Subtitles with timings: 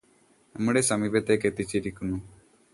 [0.55, 2.17] നമ്മുടെ സമീപത്തേക്ക് എത്തിച്ചിരിക്കുന്നു